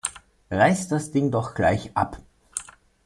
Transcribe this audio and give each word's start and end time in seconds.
Reißt 0.49 0.91
das 0.91 1.11
Ding 1.11 1.29
doch 1.29 1.53
gleich 1.53 1.95
ab! 1.95 2.17